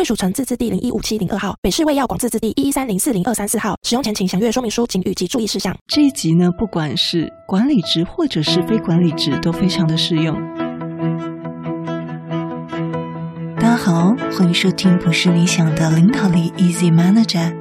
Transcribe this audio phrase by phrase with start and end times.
[0.00, 3.76] 贵属城自治地零一五七零二号，北市卫药广自治地一一三零四零二三四号。
[3.82, 5.76] 使用前请详阅说明书、警语及注意事项。
[5.88, 10.34] 这一集呢，不管是管理职或者是非管理职，都非常的适用。
[13.56, 17.54] 大家好，欢迎收听不是你想的领导力 Easy Manager。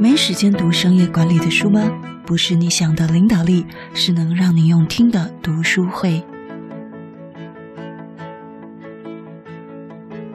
[0.00, 1.88] 没时间读商业管理的书吗？
[2.26, 3.64] 不是你想的领导力，
[3.94, 6.20] 是能让你用听的读书会。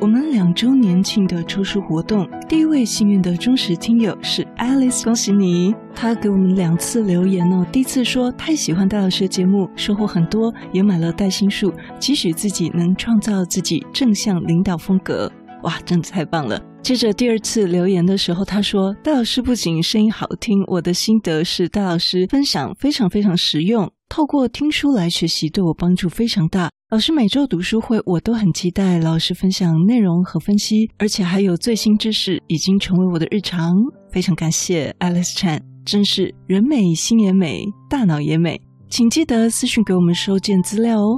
[0.02, 5.76] 我们两周年庆的抽书活动，第一位幸运的忠实听友是 Alice，恭喜你！
[5.94, 15.32] 他给我们两次留言哦，第一次说太喜欢戴老师的节目，收获很多，也买了带心术，期许自己能创造自己正向领导风格。
[15.62, 16.60] 哇，真的太棒了！
[16.82, 26.72] 接着第二次留言的时候，他说戴老师不仅声音好听，我的心得是戴老师分享非常非常实用，透过听书来学习对我帮助非常大。
[26.92, 33.74] 老师每周读书会，我都很期待老师分享内容和分析，而且还有最新知识，已经成为我的日常。
[34.12, 38.60] 非常感谢 Alice Chan，真是人美心也美，大脑也美。
[38.90, 41.18] 请记得私讯给我们收件资料哦。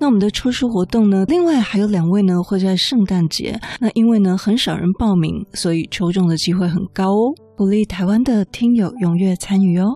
[0.00, 3.60] 那我们的抽书活动呢，另外还有两位呢会在圣诞节。
[3.80, 7.34] 那因为呢很少人报名，所以抽中的机会很高哦。
[7.54, 9.94] 鼓励台湾的听友踊跃参与哦。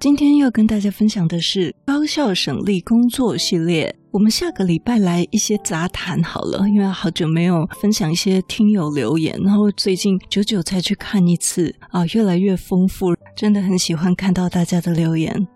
[0.00, 3.92] 今天要跟大家分享的是高效省力工作系列。
[4.12, 15.48] 我们下个礼拜来一些杂谈好了，因为好久没有分享一些听友留言，然后最近久久才去看一次啊，越来越丰富，真的很喜欢看到大家的留言。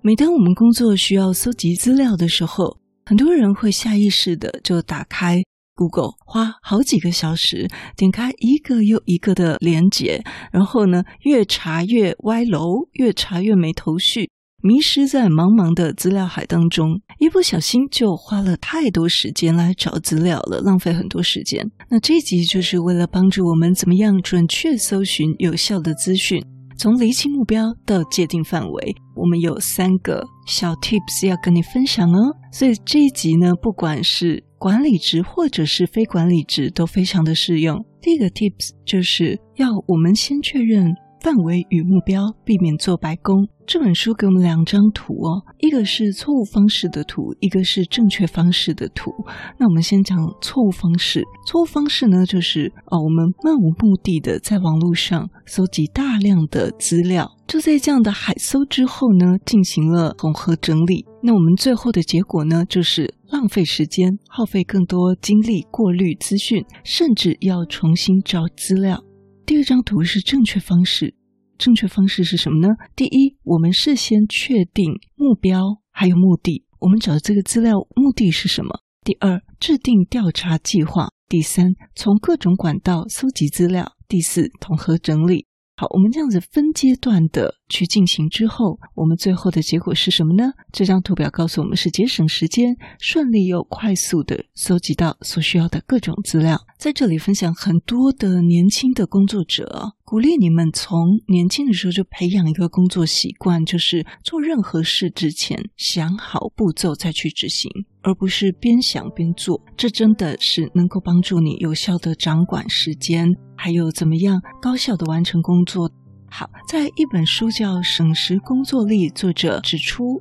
[0.00, 2.76] 每当我们工作需要搜集资料的时候，
[3.06, 5.40] 很多人会下意识的就打开。
[5.74, 10.22] Google 花好几个小时点开一个又一个的连接，
[10.52, 14.30] 然后呢，越查越歪楼，越查越没头绪，
[14.62, 21.70] 迷失在茫茫的资料海当中，一不小心就花了太多时间来找资料了，浪费很多时间。
[21.88, 26.44] 那这一集就是为了帮助我们怎么样准确搜寻有效的资讯，
[26.76, 32.36] 从厘清目标到界定范围，我们有三个小 tips 要跟你分享哦。
[32.52, 37.84] 所以这一集呢，不管是管理职或者是非管理职都非常的适用。
[38.00, 43.48] 第一个 tips 就是要我们先确认范围与目标，避免做白工。
[43.66, 49.10] 这本书给我们两张图哦，一个是错误方式的图，一个是正确方式的图。
[49.58, 51.24] 那我们先讲错误方式。
[51.44, 61.04] 错误方式呢，就是哦，我们漫无目的的在网络上搜集大量的资料，就在这样的海搜之后呢，进行了统合整理。
[61.24, 69.00] 那我们最后的结果呢，就是浪费时间，耗费更多精力过滤资讯，甚至要重新找资料。
[69.46, 71.14] 第二张图是正确方式。
[71.58, 72.74] 正确方式是什么呢？
[72.96, 75.62] 第一，我们事先确定目标
[75.92, 78.80] 还有目的，我们找这个资料目的是什么？
[79.04, 81.08] 第二，制定调查计划。
[81.28, 83.92] 第三，从各种管道搜集资料。
[84.08, 85.46] 第四，统合整理。
[85.74, 90.52] 好，我们这样子分阶段的去进行之后，我们最后的结果是什么呢？
[90.70, 96.60] 这张图表告诉我们是节省时间，顺利又快速的搜集到所需要的各种资料。
[96.78, 107.70] 在这里分享很多的年轻的工作者，鼓励你们从年轻的时候就培养一个工作习惯，就是做任何事之前想好步骤再去执行，
[108.02, 109.60] 而不是边想边做。
[109.76, 113.34] 这真的是能够帮助你有效的掌管时间。
[113.56, 115.90] 还有怎么样高效的完成工作？
[116.28, 120.20] 好，在一本书叫《省时工作力》，作者指出，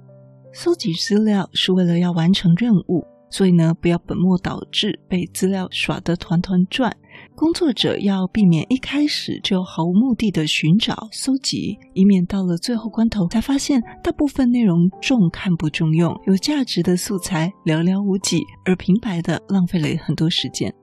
[0.53, 6.95] 搜集资料是为了要完成任务，所以呢，不要本末倒置，被资料耍得团团转。
[7.35, 20.73] 工作者要避免一开始就毫无目的的寻找、搜集，以免到了最后关头才发现大部分内容重看不重用，有价值的素材寥寥无几，而平白的浪费了很多时间。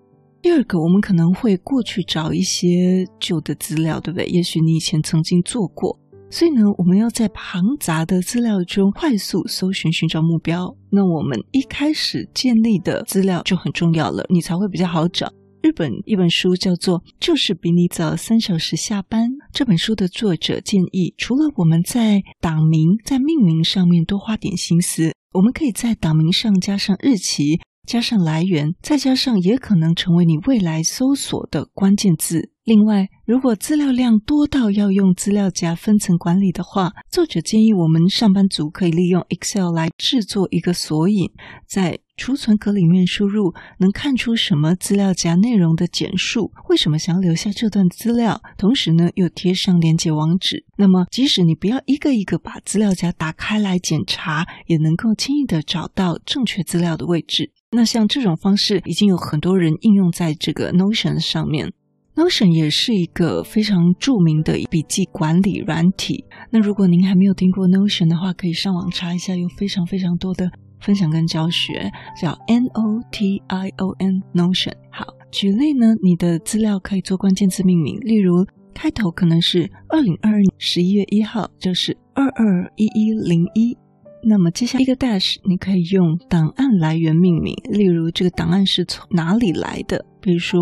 [0.41, 4.27] 第二个，我们可能会过去找一些旧的资料，对不对？
[4.27, 5.99] 也许你以前曾经做过，
[6.31, 10.77] 所以呢，我们要在庞杂的资料中快速搜寻，寻找目标。
[10.91, 15.33] 那我们一开始建立的资料就很重要了，你才会比较好找。
[15.63, 27.61] 日本一本书叫做《就是比你早三小时下班》，这本书的作者建议，除了我们在党名、在命名上面多花点心思，我们可以在党名上加上日期。
[27.87, 32.51] 加上来源，再加上也可能成为你未来搜索的关键字。
[32.65, 41.31] 另外，如果资料量多到要用资料夹分层管理的话，作者建议我们上班族可以利用 Excel 来制作一个索引，
[41.67, 50.65] 在储存格里面输入能看出什么资料夹内容的简述，为什么想要留下这段资料，同时呢又贴上连接网址。
[50.79, 57.53] 那么，即使你不要一个一个把资料夹打开来检查，也能够轻易的找到正确资料的位置。
[57.73, 61.75] 那像这种方式，已经有很多人应用在这个 Notion 上面。
[62.19, 66.25] Notion 也是一个非常著名的笔记管理软体。
[66.51, 70.51] 那如果您还没有听过 Notion 的话，可以上网查一下，有非常非常多的
[70.81, 71.89] 分享跟教学，
[72.21, 74.73] 叫 N O T I O N Notion。
[74.91, 78.45] 好，举例呢，你的资料可以做关键字命名，例如
[78.75, 83.79] 开头可能是二零二二年十一月一号，就是二二一一零一。
[84.25, 90.59] 那么接下来一个 dash，你可以用档案来源命名，例如这个档案是从哪里来的，比如说。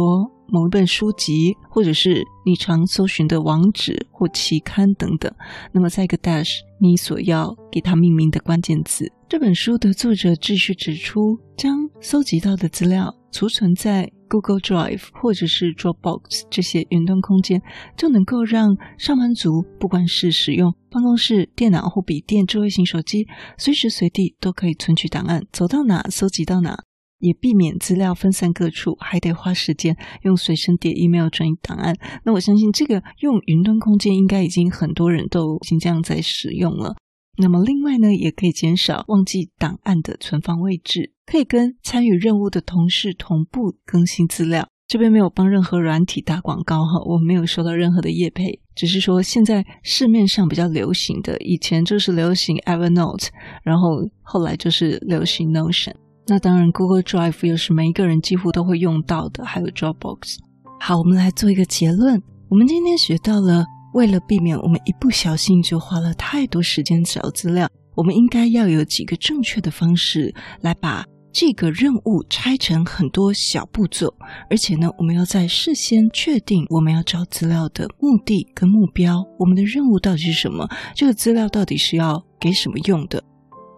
[0.48, 5.32] 某一本书籍，或者是你常搜寻的网址或期刊等等。
[5.72, 9.10] 那么，在一个 dash，你所要给它命名的关键字。
[9.28, 17.60] 这本书的作者继续指出，将搜集到的资料储存在 Google Drive 或者是 Dropbox 这些云端空间，
[17.96, 23.26] 就能够让上班族不管是使用办公室电脑或笔电、智慧型手机，
[23.58, 26.85] 随时随地都可以存取档案，走到哪搜集到哪。
[27.18, 31.96] 也避免资料分散各处，还得花时间用随身碟 email 转移档案。
[32.24, 36.94] 那我相信这个用云端空间应该已经很多人都已经这样在使用了。
[37.38, 44.66] 那么另外呢，也可以减少忘记档案的存放位置，可以跟参与任务的同事同步更新资料。
[44.88, 53.28] 这边没有帮任何软体打广告哈，我没有收到任何的业配，只是说现在市面上比较流行的，以前就是流行 Evernote，
[53.64, 55.94] 然后后来就是流行 Notion。
[56.28, 60.38] 那当然，Google Drive 又是每一个人几乎都会用到的，还有 Dropbox。
[60.80, 62.20] 好，我们来做一个结论。
[62.48, 63.64] 我们今天学到了，
[63.94, 74.12] 为了避免我们一不小心就花了太多时间找资料，我们应该要有几个正确的方式来把这个任务拆成很多小步骤。
[74.50, 80.68] 而且呢，我们要在事先确定我们要找资料的目的跟目标，我们的任务到底是什么？
[80.92, 83.22] 这个资料到底是要给什么用的？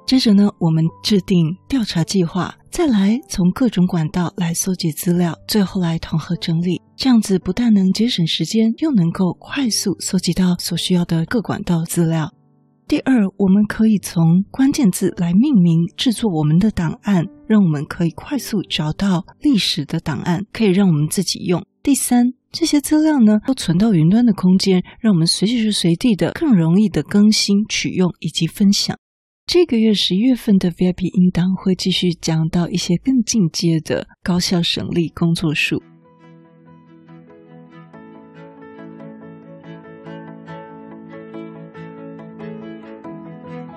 [0.08, 6.80] 接着呢，我们制定调查计划，再来从各种管道来搜集资料，最后来统合整理。
[6.96, 12.32] 这样子不但能节省时间，又能够快速搜集到所需要的各管道资料。
[12.86, 21.62] 第二，我们可以从关键字来命名制作我们的档案，让我们可以快速找到历史的档案，可以让我们自己用。
[21.82, 28.96] 第三，这些资料呢都存到云端的空间，让我们随时随地的更容易的更新、取用以及分享。
[29.48, 35.82] 这个月十一月份的 VIP 应当会继续讲到一些更进阶的高效省力工作术。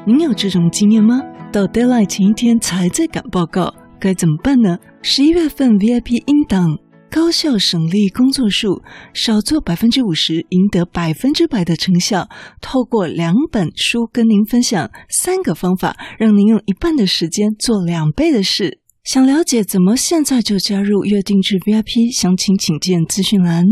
[0.05, 1.21] 您有这种经验吗？
[1.53, 4.77] 到 deadline 前一天才在赶报告，该怎么办呢？
[5.01, 6.77] 十一月份 VIP 应当。
[7.11, 8.81] 高效省力工作术，
[9.13, 12.29] 少做百分之五十，赢得百分之百的成效。
[12.61, 18.79] 透过两本书跟您分享三个方法，让您用一半的时间做两倍的事。
[19.03, 19.97] 想了解怎么？
[19.97, 23.65] 现在就加入月定制 VIP，详情请见资讯栏。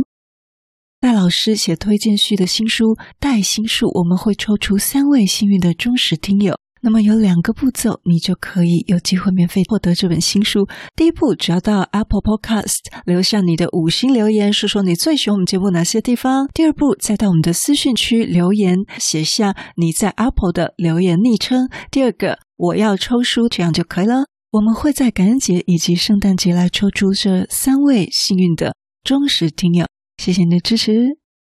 [0.99, 2.83] 戴老师写推荐序的新书
[3.21, 6.57] 《戴心术》，我们会抽出三位幸运的忠实听友。
[6.81, 10.67] 那么有两个步骤，你就可以有机会免费获得这本新书。
[10.95, 16.47] 第一步，只要到 Apple Podcast 留下你的五星留言，说说你最喜欢我们节目哪些地方。
[16.53, 21.69] 第二步，再到我们的私讯区留言，写下你在 Apple 的留言昵称。
[21.91, 24.25] 第二个，我要抽书，这样就可以了。
[24.51, 29.85] 我们会在感恩节以及圣诞节来抽出这三位幸运的忠实听友。
[30.17, 31.19] 谢谢你的支持。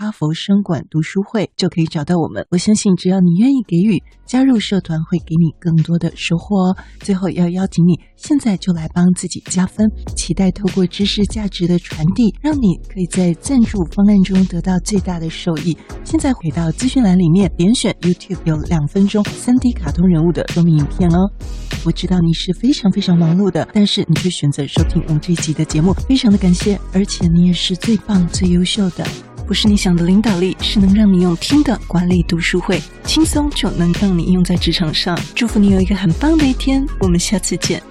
[0.00, 2.46] 哈佛商管读书会”，就可以找到我们。
[2.50, 6.76] 我相信，只要你愿意给予，加入社团会给你更多的收获哦。
[7.00, 9.42] 最后要邀请你，现在就来帮自己。
[9.46, 15.76] 加分，期待透过知识价值的传递，让你可以在赞助方案中得到最大的受益。
[16.04, 21.28] 现在回到资讯栏里面，点选 YouTube 有两分钟 3D 卡通人物的说明影片哦。
[21.84, 29.04] 我知道你是非常非常忙碌的，但是你却选择收听我们这一集的节目，非常的感谢，而且你也是最棒、最优秀的。
[29.48, 35.18] 不是你想的领导力，是能让你用听的管理读书会，轻松就能让你用在职场上。
[35.34, 37.82] 祝福你有一个很棒的一天，我们下次见。